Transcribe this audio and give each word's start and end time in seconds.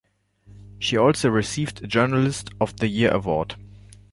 She 0.79 0.97
also 0.97 1.29
received 1.29 1.83
a 1.83 1.87
journalist 1.87 2.49
of 2.59 2.75
the 2.77 2.87
year 2.87 3.11
award. 3.13 3.53